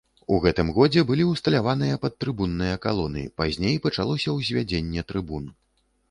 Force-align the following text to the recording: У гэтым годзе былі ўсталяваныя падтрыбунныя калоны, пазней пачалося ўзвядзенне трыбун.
У 0.35 0.37
гэтым 0.43 0.69
годзе 0.75 1.01
былі 1.09 1.25
ўсталяваныя 1.31 1.99
падтрыбунныя 2.05 2.79
калоны, 2.85 3.23
пазней 3.41 3.75
пачалося 3.83 4.33
ўзвядзенне 4.37 5.05
трыбун. 5.09 5.45